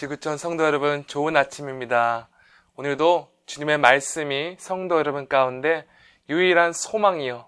지구촌 0.00 0.38
성도 0.38 0.64
여러분, 0.64 1.06
좋은 1.06 1.36
아침입니다. 1.36 2.30
오늘도 2.76 3.30
주님의 3.44 3.76
말씀이 3.76 4.56
성도 4.58 4.96
여러분 4.96 5.28
가운데 5.28 5.86
유일한 6.30 6.72
소망이요, 6.72 7.46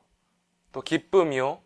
또 0.71 0.83
기쁨이요, 0.83 1.63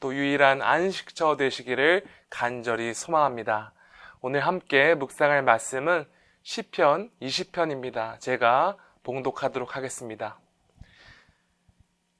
또 0.00 0.14
유일한 0.14 0.62
안식처 0.62 1.36
되시기를 1.36 2.06
간절히 2.30 2.94
소망합니다. 2.94 3.74
오늘 4.22 4.40
함께 4.40 4.94
묵상할 4.94 5.42
말씀은 5.42 6.06
시편 6.44 7.10
20편입니다. 7.20 8.18
제가 8.18 8.78
봉독하도록 9.02 9.76
하겠습니다. 9.76 10.38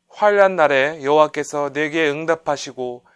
환란 0.09 0.57
날에 0.57 1.03
여호와께서 1.03 1.73
내게 1.73 2.11
응답하시고 2.11 3.07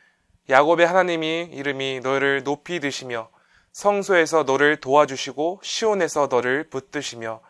야곱의 0.49 0.87
하나님이 0.87 1.51
이름이 1.53 2.01
너를 2.03 2.45
높이 2.45 2.81
드시며 2.81 3.29
성소에서 3.77 4.45
너를 4.45 4.77
도와주시고 4.77 5.61
시온에서 5.63 6.29
너를 6.31 6.65
붙드시며 6.71 7.43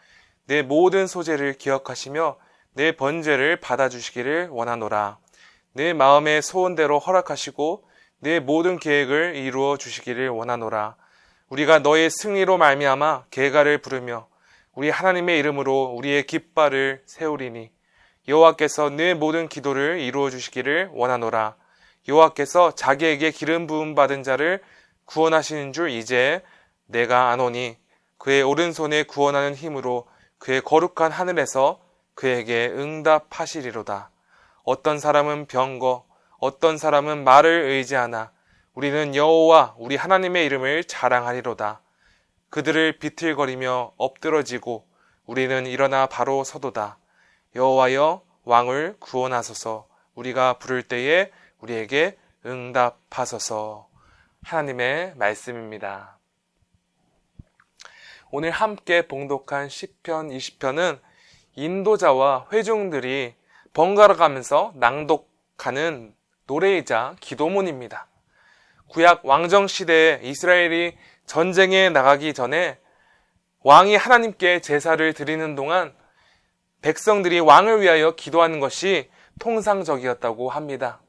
내 0.47 0.63
모든 0.63 1.07
소재를 1.07 1.53
기억하시며 1.53 2.37
내 2.73 2.91
번제를 2.97 3.61
받아주시기를 3.61 4.49
원하노라. 4.51 5.19
내 5.73 5.93
마음의 5.93 6.43
소원대로 6.43 6.99
허락하시고 6.99 7.85
내 8.19 8.41
모든 8.41 8.81
계획을 8.81 9.37
이루어 9.37 9.77
주시기를 9.77 10.31
원하노라. 10.31 10.97
우리가 11.49 11.79
너의 11.79 12.11
승리로 12.11 12.59
말미암아 12.59 13.27
개가를 13.31 13.79
부르며 13.79 14.27
우리 14.75 14.91
하나님의 14.91 15.39
이름으로 15.39 15.95
우리의 15.97 16.27
깃발을 16.27 17.05
세우리니 17.07 17.71
여호와께서 18.27 18.91
내 18.91 19.15
모든 19.15 19.49
기도를 19.49 20.01
이루어 20.01 20.31
주시기를 20.31 20.91
원하노라. 20.93 21.55
여호와께서 22.09 22.75
자기에게 22.75 23.31
기름 23.31 23.69
부음 23.69 23.95
받은 23.95 24.25
자를 24.25 24.61
구원하시는 25.07 25.73
줄 25.73 25.91
이제 25.91 26.43
내가 26.87 27.31
아노니 27.31 27.77
그의 28.19 28.43
오른손에 28.43 29.05
구원하는 29.05 29.55
힘으로 29.55 30.07
그의 30.39 30.61
거룩한 30.61 31.11
하늘에서 31.11 31.81
그에게 32.15 32.69
응답하시리로다. 32.69 34.11
어떤 34.65 34.99
사람은 34.99 35.47
병거, 35.47 36.07
어떤 36.39 36.79
사람은 36.79 37.25
말을 37.25 37.51
의지하나 37.71 38.33
우리는 38.75 39.15
여호와 39.15 39.75
우리 39.79 39.97
하나님의 39.97 40.45
이름을 40.47 40.85
자랑하리로다. 40.85 41.81
그들을 42.51 42.99
비틀거리며 42.99 43.93
엎드러지고 43.97 44.87
우리는 45.25 45.67
일어나 45.67 46.07
바로 46.07 46.45
서도다. 46.45 46.99
여호와여 47.55 48.23
왕을 48.45 48.97
구원하소서. 49.01 49.87
우리가 50.15 50.59
부를 50.59 50.83
때에 50.83 51.31
우리에게 51.61 52.19
응답하소서. 52.45 53.89
하나님의 54.47 55.15
말씀입니다. 55.17 56.19
오늘 58.31 58.53
함께 58.53 59.09
봉독한 59.09 59.67
10편, 59.67 60.31
20편은 60.31 61.01
인도자와 61.57 62.47
회중들이 62.53 63.35
번갈아 63.73 64.15
가면서 64.15 64.73
낭독하는 64.77 66.15
노래이자 66.47 67.17
기도문입니다. 67.19 68.07
구약 68.87 69.27
왕정 69.27 69.67
시대에 69.67 70.21
이스라엘이 70.23 70.97
전쟁에 71.25 71.91
나가기 71.91 72.33
전에 72.33 72.79
왕이 73.65 73.97
하나님께 73.97 74.61
제사를 74.61 75.13
드리는 75.13 75.57
동안 75.57 75.93
백성들이 76.83 77.41
왕을 77.41 77.81
위하여 77.81 78.15
기도하는 78.15 78.61
것이 78.61 79.11
통상적이었다고 79.41 80.51
합니다. 80.51 81.01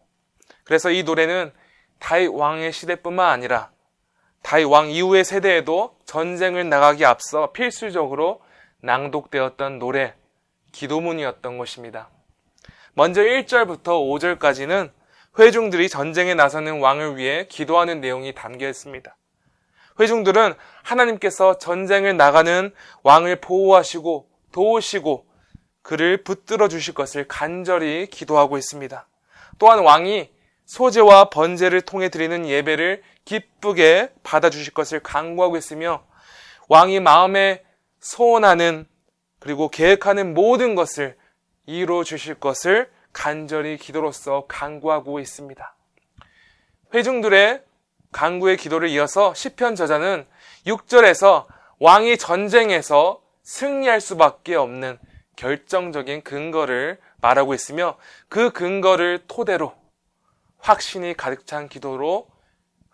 그래서 0.64 0.90
이 0.90 1.04
노래는 1.04 1.54
다윗 2.00 2.28
왕의 2.28 2.72
시대뿐만 2.72 3.30
아니라 3.30 3.72
다윗 4.42 4.66
왕 4.66 4.90
이후의 4.90 5.26
세대에도 5.26 5.98
전쟁을 6.06 6.70
나가기 6.70 7.06
앞서 7.06 7.52
필수적으로 7.52 8.42
낭독되었던 8.82 9.80
노래, 9.80 10.14
기도문이었던 10.72 11.58
것입니다. 11.58 12.10
먼저 12.94 13.22
1절부터 13.22 13.86
5절까지는 13.86 14.92
회중들이 15.38 15.90
전쟁에 15.90 16.34
나서는 16.34 16.80
왕을 16.80 17.18
위해 17.18 17.48
기도하는 17.48 18.02
내용이 18.02 18.34
담겨 18.34 18.68
있습니다. 18.68 19.16
회중들은 20.00 20.54
하나님께서 20.84 21.58
전쟁을 21.58 22.18
나가는 22.18 22.74
왕을 23.04 23.42
보호하시고 23.42 24.30
도우시고 24.52 25.26
그를 25.82 26.24
붙들어 26.24 26.68
주실 26.68 26.94
것을 26.94 27.28
간절히 27.28 28.08
기도하고 28.08 28.58
있습니다. 28.58 29.08
또한 29.60 29.80
왕이 29.80 30.30
소재와 30.68 31.30
번제를 31.30 31.82
통해 31.82 32.10
드리는 32.10 32.46
예배를 32.46 33.02
기쁘게 33.26 34.12
받아주실 34.22 34.74
것을 34.74 35.00
강구하고 35.00 35.58
있으며 35.58 36.06
왕이 36.68 37.00
마음에 37.00 37.64
소원하는 38.00 38.86
그리고 39.40 39.70
계획하는 39.70 40.34
모든 40.34 40.76
것을 40.76 41.18
이루어 41.66 42.04
주실 42.04 42.36
것을 42.36 42.92
간절히 43.14 43.78
기도로서 43.78 44.46
강구하고 44.48 45.20
있습니다. 45.20 45.76
회중들의 46.94 47.64
강구의 48.12 48.58
기도를 48.58 48.90
이어서 48.90 49.34
시편 49.34 49.76
저자는 49.76 50.28
6절에서 50.66 51.46
왕이 51.80 52.18
전쟁에서 52.18 53.22
승리할 53.44 54.02
수밖에 54.02 54.56
없는 54.56 55.00
결정적인 55.38 56.24
근거를 56.24 57.00
말하고 57.22 57.54
있으며 57.54 57.98
그 58.28 58.52
근거를 58.52 59.24
토대로 59.28 59.74
확신이 60.60 61.14
가득 61.16 61.46
찬 61.46 61.70
기도로 61.70 62.28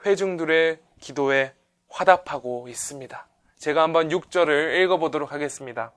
회중들의 0.05 0.79
기도에 0.99 1.53
화답하고 1.89 2.67
있습니다. 2.67 3.27
제가 3.57 3.83
한번 3.83 4.09
6절을 4.09 4.83
읽어보도록 4.83 5.31
하겠습니다. 5.31 5.91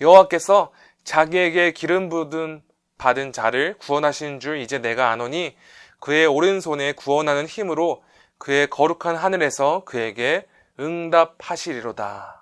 여호와께서 0.00 0.72
자기에게 1.04 1.72
기름 1.72 2.08
부은 2.08 2.62
받은 2.98 3.32
자를 3.32 3.76
구원하시는 3.78 4.40
줄 4.40 4.58
이제 4.58 4.78
내가 4.78 5.10
아노니 5.10 5.56
그의 5.98 6.26
오른손에 6.26 6.92
구원하는 6.92 7.46
힘으로 7.46 8.02
그의 8.38 8.68
거룩한 8.68 9.16
하늘에서 9.16 9.84
그에게 9.84 10.46
응답하시리로다. 10.78 12.39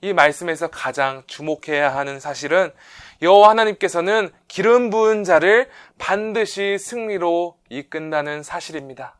이 0.00 0.12
말씀에서 0.12 0.68
가장 0.68 1.24
주목해야 1.26 1.94
하는 1.94 2.20
사실은 2.20 2.72
여호와 3.20 3.50
하나님께서는 3.50 4.30
기름 4.46 4.90
부은 4.90 5.24
자를 5.24 5.68
반드시 5.98 6.78
승리로 6.78 7.58
이끈다는 7.68 8.44
사실입니다. 8.44 9.16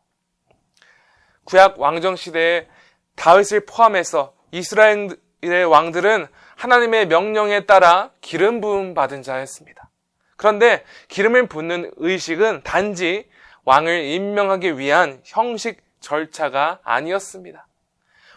구약 1.45 1.81
왕정 1.81 2.15
시대에 2.15 2.69
다윗을 3.17 3.67
포함해서 3.67 4.35
이스라엘의 4.53 5.65
왕들은 5.69 6.29
하나님의 6.55 7.09
명령에 7.09 7.67
따라 7.67 8.11
기름 8.21 8.61
부음 8.61 8.95
받은 8.95 9.23
자였습니다. 9.23 9.91
그런데 10.37 10.85
기름을 11.09 11.49
붓는 11.49 11.91
의식은 11.97 12.63
단지 12.63 13.29
왕을 13.65 14.05
임명하기 14.05 14.79
위한 14.79 15.21
형식 15.25 15.83
절차가 15.99 16.79
아니었습니다. 16.85 17.67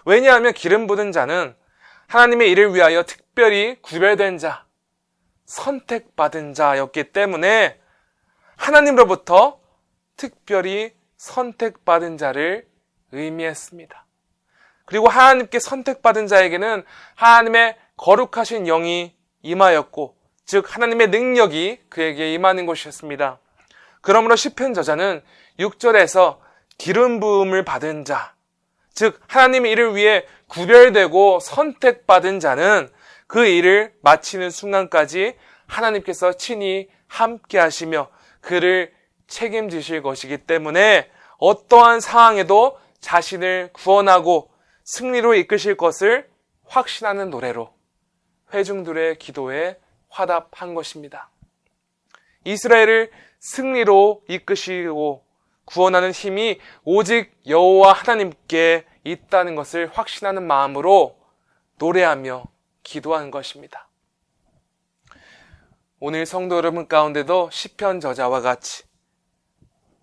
왜냐하면 0.06 0.53
기름 0.53 0.88
부은 0.88 1.12
자는 1.12 1.56
하나님의 2.12 2.52
일을 2.52 2.76
위하여 2.76 3.04
특별히 3.04 3.78
구별된 3.82 4.38
자, 4.38 4.66
선택받은 5.46 6.54
자였기 6.54 7.14
때문에 7.14 7.80
하나님으로부터 8.58 9.62
특별히 10.18 10.94
선택받은 11.16 12.18
자를 12.18 12.68
의미했습니다. 13.14 14.06
그리고 14.84 15.08
하나님께 15.08 15.60
선택받은 15.60 16.28
자에게는 16.28 16.84
하나님의 17.16 17.78
거룩하신 17.96 18.66
영이 18.66 19.16
임하였고, 19.44 20.18
즉 20.44 20.66
하나님의 20.76 21.12
능력이 21.12 21.84
그에게 21.88 22.34
임하는 22.34 22.66
것이었습니다. 22.66 23.40
그러므로 24.02 24.36
시편 24.36 24.74
저자는 24.74 25.24
6절에서 25.60 26.40
기름 26.78 27.22
부음을 27.22 27.64
받은 27.64 28.04
자, 28.04 28.36
즉 28.94 29.20
하나님의 29.28 29.72
일을 29.72 29.96
위해 29.96 30.26
구별되고 30.48 31.40
선택받은 31.40 32.40
자는 32.40 32.90
그 33.28 33.46
일을 33.46 33.94
마치는 34.02 34.50
순간까지 34.50 35.38
하나님께서 35.68 36.34
친히 36.34 36.90
함께 37.08 37.58
하시며 37.58 38.10
그를 38.42 38.94
책임지실 39.28 40.02
것이기 40.02 40.40
때문에 40.40 41.10
어떠한 41.38 42.02
상황에도 42.02 42.78
자신을 43.00 43.70
구원하고 43.74 44.52
승리로 44.84 45.36
이끄실 45.36 45.78
것을 45.78 46.30
확신하는 46.66 47.30
노래로 47.30 47.74
회중들의 48.54 49.18
기도에 49.18 49.80
화답한 50.10 50.74
것입니다. 50.76 51.30
이스라엘을 52.44 53.12
승리로 53.40 54.24
이끄시고 54.28 55.24
구원하는 55.71 56.12
힘이 56.12 56.59
오직 56.83 57.33
여호와 57.47 57.94
하나님께 57.94 58.85
있다는 59.06 59.56
것을 59.56 59.89
확신하는 59.94 60.44
마음으로 60.44 61.18
노래하며 61.77 62.44
기도한 62.83 63.31
것입니다. 63.31 63.88
오늘 66.00 66.25
성도 66.25 66.57
여러분 66.57 66.88
가운데도 66.88 67.50
시편 67.51 68.01
저자와 68.01 68.41
같이 68.41 68.83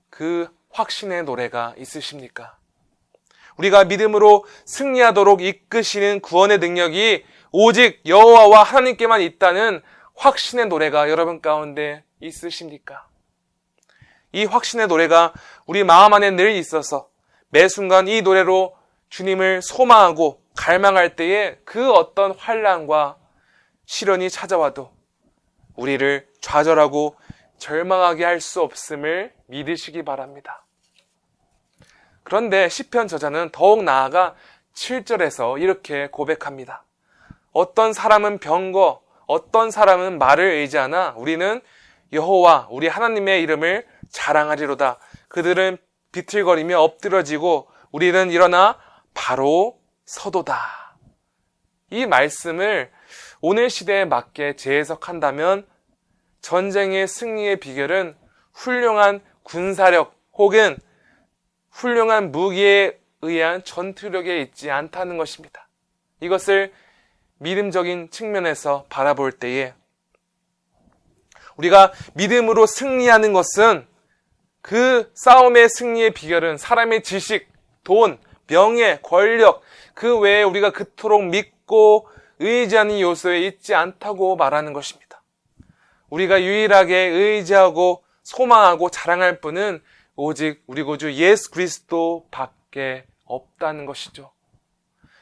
그 0.09 0.49
확신의 0.71 1.25
노래가 1.25 1.75
있으십니까? 1.77 2.57
우리가 3.59 3.85
믿음으로 3.85 4.47
승리하도록 4.65 5.43
이끄시는 5.43 6.21
구원의 6.21 6.59
능력이 6.59 7.25
오직 7.51 8.01
여호와와 8.07 8.63
하나님께만 8.63 9.21
있다는 9.21 9.83
확신의 10.15 10.67
노래가 10.69 11.11
여러분 11.11 11.43
가운데 11.43 12.05
있으십니까? 12.21 13.08
이 14.33 14.45
확신의 14.45 14.89
노래가 14.89 15.33
우리 15.67 15.85
마음 15.85 16.13
안에 16.13 16.31
늘 16.33 16.53
있어서 16.53 17.09
매 17.49 17.69
순간 17.69 18.09
이 18.09 18.23
노래로 18.23 18.77
주님을 19.09 19.63
소망하고 19.63 20.43
갈망할 20.57 21.17
때에 21.17 21.59
그 21.65 21.93
어떤 21.93 22.33
환란과 22.33 23.17
시련이 23.87 24.29
찾아와도 24.29 24.93
우리를 25.77 26.27
좌절하고 26.41 27.17
절망하게 27.59 28.25
할 28.25 28.41
수 28.41 28.61
없음을 28.63 29.33
믿으시기 29.47 30.05
바랍니다. 30.05 30.65
그런데 32.23 32.69
시편 32.69 33.09
저자는 33.09 33.51
더욱 33.53 33.83
나아가 33.83 34.35
7절에서 34.75 35.61
이렇게 35.61 36.09
고백합니다. 36.09 36.85
어떤 37.53 37.93
사람은 37.93 38.39
병거, 38.39 39.01
어떤 39.27 39.71
사람은 39.71 40.19
말을 40.19 40.45
의지하나 40.45 41.15
우리는 41.17 41.61
여호와 42.13 42.69
우리 42.71 42.87
하나님의 42.89 43.43
이름을 43.43 43.87
자랑하리로다. 44.11 44.99
그들은 45.29 45.79
비틀거리며 46.13 46.81
엎드러지고 46.81 47.69
우리는 47.91 48.31
일어나 48.31 48.79
바로 49.15 49.81
서도다. 50.05 50.97
이 51.91 52.07
말씀을 52.07 52.91
오늘 53.41 53.71
시대에 53.71 54.05
맞게 54.05 54.57
재해석한다면 54.57 55.67
전쟁의 56.41 57.09
승리의 57.09 57.61
비결은 57.61 58.17
훌륭한 58.53 59.21
군사력 59.43 60.15
혹은 60.33 60.77
훌륭한 61.71 62.33
무기에 62.33 62.99
의한 63.23 63.65
전투력에 63.65 64.41
있지 64.43 64.71
않다는 64.71 65.17
것입니다. 65.17 65.69
이것을 66.21 66.73
믿음적인 67.39 68.11
측면에서 68.11 68.85
바라볼 68.89 69.33
때에 69.33 69.75
우리가 71.57 71.93
믿음으로 72.15 72.67
승리하는 72.67 73.33
것은 73.33 73.87
그 74.61 75.11
싸움의 75.15 75.69
승리의 75.69 76.13
비결은 76.13 76.59
사람의 76.59 77.03
지식, 77.03 77.49
돈, 77.85 78.19
명예, 78.47 78.99
권력, 79.03 79.63
그 79.95 80.19
외에 80.19 80.43
우리가 80.43 80.73
그토록 80.73 81.25
믿고 81.25 82.09
의지하는 82.39 83.01
요소에 83.01 83.47
있지 83.47 83.75
않다고 83.75 84.37
말하는 84.37 84.73
것입니다. 84.73 85.23
우리가 86.11 86.43
유일하게 86.43 86.97
의지하고 86.97 88.05
소망하고 88.23 88.91
자랑할 88.91 89.41
분은 89.41 89.83
오직 90.17 90.63
우리 90.67 90.83
구주 90.83 91.15
예수 91.15 91.51
그리스도 91.51 92.27
밖에 92.31 93.05
없다는 93.25 93.87
것이죠. 93.87 94.33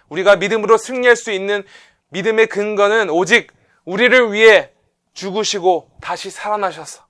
우리가 0.09 0.37
믿음으로 0.37 0.77
승리할 0.77 1.17
수 1.17 1.32
있는 1.32 1.65
믿음의 2.11 2.47
근거는 2.47 3.11
오직 3.11 3.53
우리를 3.85 4.32
위해 4.32 4.71
죽으시고 5.15 5.91
다시 6.00 6.31
살아나셔서 6.31 7.05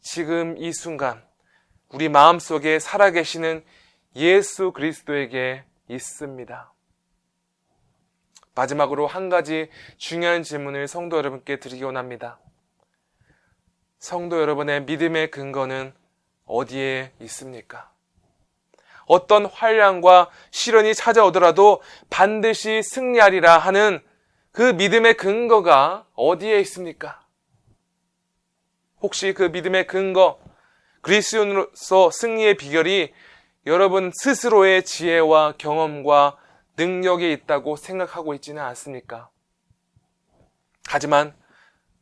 지금 0.00 0.56
이 0.58 0.72
순간 0.72 1.25
우리 1.90 2.08
마음 2.08 2.40
속에 2.40 2.80
살아계시는 2.80 3.64
예수 4.16 4.72
그리스도에게 4.72 5.64
있습니다. 5.88 6.72
마지막으로 8.56 9.06
한 9.06 9.28
가지 9.28 9.70
중요한 9.96 10.42
질문을 10.42 10.88
성도 10.88 11.16
여러분께 11.16 11.60
드리기 11.60 11.84
원합니다. 11.84 12.40
성도 13.98 14.40
여러분의 14.40 14.82
믿음의 14.84 15.30
근거는 15.30 15.94
어디에 16.44 17.12
있습니까? 17.20 17.92
어떤 19.06 19.46
환란과 19.46 20.30
시련이 20.50 20.92
찾아오더라도 20.92 21.82
반드시 22.10 22.82
승리하리라 22.82 23.58
하는 23.58 24.02
그 24.50 24.62
믿음의 24.72 25.14
근거가 25.14 26.06
어디에 26.14 26.58
있습니까? 26.60 27.24
혹시 29.00 29.32
그 29.34 29.44
믿음의 29.44 29.86
근거, 29.86 30.40
그리스도인으로서 31.06 32.10
승리의 32.10 32.56
비결이 32.56 33.12
여러분 33.66 34.10
스스로의 34.12 34.84
지혜와 34.84 35.54
경험과 35.56 36.36
능력에 36.76 37.30
있다고 37.32 37.76
생각하고 37.76 38.34
있지는 38.34 38.60
않습니까? 38.62 39.30
하지만 40.88 41.32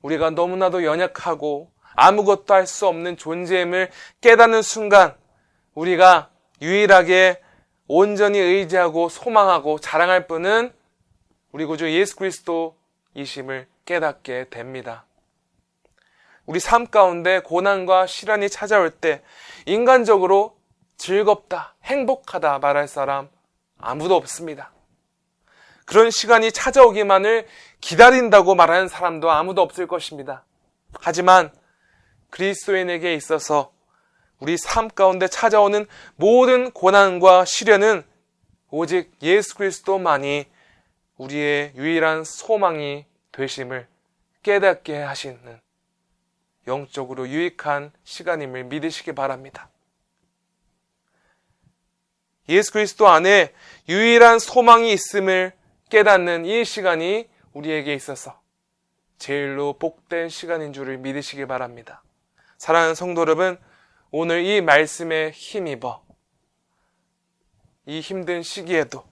우리가 0.00 0.30
너무나도 0.30 0.84
연약하고 0.84 1.70
아무것도 1.94 2.54
할 2.54 2.66
수 2.66 2.86
없는 2.86 3.18
존재임을 3.18 3.90
깨닫는 4.22 4.62
순간 4.62 5.14
우리가 5.74 6.30
유일하게 6.62 7.42
온전히 7.86 8.38
의지하고 8.38 9.10
소망하고 9.10 9.80
자랑할 9.80 10.26
분은 10.26 10.72
우리 11.52 11.66
구주 11.66 11.92
예수 11.92 12.16
그리스도이심을 12.16 13.68
깨닫게 13.84 14.46
됩니다. 14.48 15.04
우리 16.46 16.60
삶 16.60 16.86
가운데 16.86 17.40
고난과 17.40 18.06
시련이 18.06 18.50
찾아올 18.50 18.90
때 18.90 19.22
인간적으로 19.66 20.56
즐겁다, 20.96 21.74
행복하다 21.84 22.58
말할 22.58 22.86
사람 22.86 23.28
아무도 23.78 24.14
없습니다. 24.16 24.70
그런 25.86 26.10
시간이 26.10 26.52
찾아오기만을 26.52 27.46
기다린다고 27.80 28.54
말하는 28.54 28.88
사람도 28.88 29.30
아무도 29.30 29.62
없을 29.62 29.86
것입니다. 29.86 30.44
하지만 31.00 31.50
그리스도인에게 32.30 33.14
있어서 33.14 33.72
우리 34.38 34.56
삶 34.58 34.88
가운데 34.88 35.28
찾아오는 35.28 35.86
모든 36.16 36.70
고난과 36.70 37.44
시련은 37.44 38.04
오직 38.70 39.12
예수 39.22 39.54
그리스도만이 39.54 40.46
우리의 41.16 41.72
유일한 41.76 42.24
소망이 42.24 43.06
되심을 43.32 43.86
깨닫게 44.42 44.96
하시는 44.98 45.63
영적으로 46.66 47.28
유익한 47.28 47.92
시간임을 48.04 48.64
믿으시기 48.64 49.12
바랍니다. 49.12 49.68
예수 52.48 52.72
그리스도 52.72 53.08
안에 53.08 53.54
유일한 53.88 54.38
소망이 54.38 54.92
있음을 54.92 55.52
깨닫는 55.90 56.44
이 56.44 56.64
시간이 56.64 57.28
우리에게 57.52 57.94
있어서 57.94 58.40
제일로 59.18 59.74
복된 59.78 60.28
시간인 60.28 60.72
줄을 60.72 60.98
믿으시기 60.98 61.46
바랍니다. 61.46 62.02
사랑하는 62.58 62.94
성도 62.94 63.22
여러분, 63.22 63.58
오늘 64.10 64.44
이 64.44 64.60
말씀에 64.60 65.30
힘입어 65.30 66.04
이 67.86 68.00
힘든 68.00 68.42
시기에도 68.42 69.04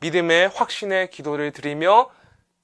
믿음의 0.00 0.48
확신의 0.48 1.10
기도를 1.10 1.52
드리며 1.52 2.10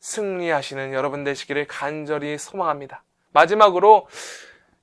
승리하시는 0.01 0.93
여러분 0.93 1.25
되시기를 1.25 1.67
간절히 1.67 2.39
소망합니다. 2.39 3.05
마지막으로 3.33 4.07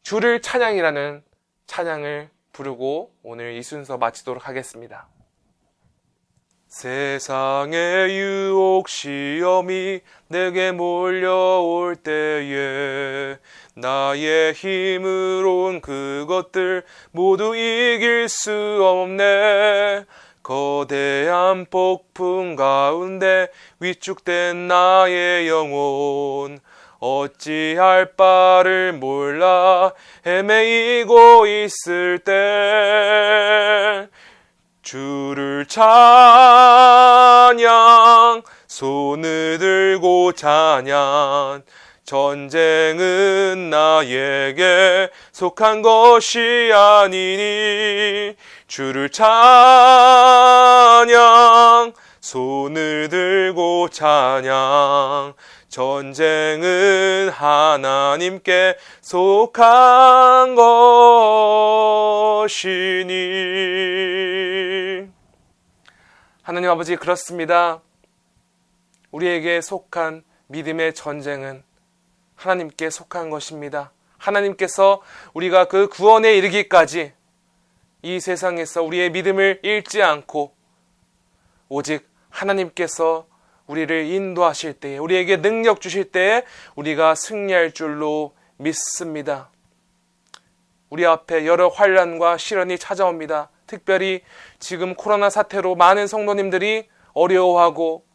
주를 0.01 0.41
찬양이라는 0.41 1.23
찬양을 1.67 2.29
부르고 2.53 3.11
오늘 3.23 3.53
이 3.53 3.63
순서 3.63 3.97
마치도록 3.97 4.47
하겠습니다. 4.47 5.07
세상의 6.67 8.17
유혹 8.17 8.89
시험이 8.89 10.01
내게 10.27 10.71
몰려올 10.71 11.95
때에 11.95 13.37
나의 13.75 14.53
힘으론 14.53 15.81
그것들 15.81 16.83
모두 17.11 17.55
이길 17.55 18.27
수 18.27 18.51
없네. 18.81 20.05
거대한 20.43 21.65
폭풍 21.65 22.55
가운데 22.55 23.49
위축된 23.79 24.67
나의 24.67 25.47
영혼 25.47 26.59
어찌할 26.99 28.15
바를 28.15 28.93
몰라 28.93 29.91
헤매이고 30.25 31.45
있을 31.47 32.19
때 32.19 34.07
주를 34.81 35.65
찬양 35.65 35.83
손을 38.67 39.57
들고 39.59 40.31
찬양. 40.33 41.63
전쟁은 42.05 43.69
나에게 43.69 45.09
속한 45.33 45.81
것이 45.81 46.71
아니니 46.73 48.33
주를 48.67 49.09
찬양 49.09 49.27
손을 52.21 53.09
들고 53.09 53.89
찬양 53.89 55.33
전쟁은 55.77 57.29
하나님께 57.31 58.79
속한 59.01 60.55
것이니 62.45 63.13
하나님 66.41 66.71
아버지 66.71 66.95
그렇습니다. 66.95 67.79
우리에게 69.11 69.61
속한 69.61 70.23
믿음의 70.47 70.95
전쟁은 70.95 71.61
하나님께 72.33 72.89
속한 72.89 73.29
것입니다. 73.29 73.91
하나님께서 74.17 75.03
우리가 75.35 75.65
그 75.65 75.89
구원에 75.89 76.35
이르기까지 76.37 77.13
이 78.01 78.19
세상에서 78.19 78.81
우리의 78.81 79.11
믿음을 79.11 79.59
잃지 79.61 80.01
않고 80.01 80.55
오직 81.69 82.09
하나님께서 82.31 83.27
우리를 83.67 84.05
인도하실 84.05 84.73
때에 84.73 84.97
우리에게 84.97 85.41
능력 85.41 85.81
주실 85.81 86.11
때에 86.11 86.43
우리가 86.75 87.15
승리할 87.15 87.73
줄로 87.73 88.33
믿습니다. 88.57 89.49
우리 90.89 91.05
앞에 91.05 91.45
여러 91.45 91.67
환란과 91.67 92.37
시련이 92.37 92.77
찾아옵니다. 92.77 93.49
특별히 93.67 94.21
지금 94.59 94.95
코로나 94.95 95.29
사태로 95.29 95.75
많은 95.75 96.07
성도님들이 96.07 96.87
어려워하고 97.13 98.05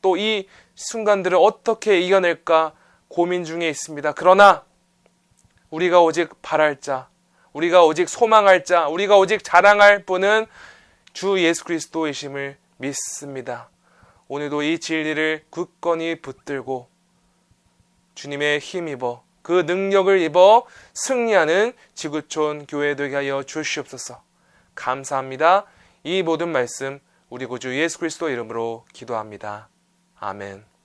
또 0.00 0.16
이 0.16 0.46
순간들을 0.78 1.36
어떻게 1.40 2.00
이겨낼까 2.00 2.72
고민 3.08 3.44
중에 3.44 3.68
있습니다. 3.68 4.12
그러나 4.12 4.64
우리가 5.70 6.00
오직 6.00 6.40
바랄 6.40 6.80
자, 6.80 7.08
우리가 7.52 7.84
오직 7.84 8.08
소망할 8.08 8.64
자, 8.64 8.86
우리가 8.86 9.18
오직 9.18 9.42
자랑할 9.42 10.04
분은 10.04 10.46
주 11.12 11.42
예수 11.42 11.64
그리스도이심을 11.64 12.56
믿습니다. 12.76 13.70
오늘도 14.28 14.62
이 14.62 14.78
진리를 14.78 15.44
굳건히 15.50 16.20
붙들고 16.20 16.88
주님의 18.14 18.58
힘입어 18.58 19.22
그 19.42 19.62
능력을 19.62 20.20
입어 20.20 20.66
승리하는 20.92 21.72
지구촌 21.94 22.66
교회 22.66 22.94
되게 22.94 23.14
하여 23.16 23.42
주시옵소서. 23.42 24.22
감사합니다. 24.74 25.64
이 26.04 26.22
모든 26.22 26.50
말씀 26.50 27.00
우리 27.30 27.46
구주 27.46 27.74
예수 27.78 27.98
그리스도 27.98 28.28
이름으로 28.28 28.84
기도합니다. 28.92 29.68
아멘. 30.20 30.77